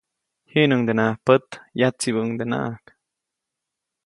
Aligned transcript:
Jiʼnuŋdenaʼajk 0.51 1.17
pät, 1.25 1.47
yatsibäʼuŋdenaʼajk. 1.79 2.83